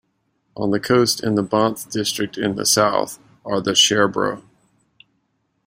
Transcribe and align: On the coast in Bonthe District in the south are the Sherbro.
On 0.57 0.71
the 0.71 0.79
coast 0.79 1.21
in 1.21 1.35
Bonthe 1.35 1.91
District 1.91 2.35
in 2.35 2.55
the 2.55 2.65
south 2.65 3.19
are 3.45 3.61
the 3.61 3.73
Sherbro. 3.73 4.41